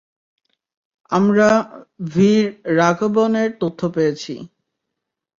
[1.11, 1.49] আমরা
[2.07, 2.45] ভীর
[2.77, 4.33] রাঘবন এর তথ্য পেয়েছি।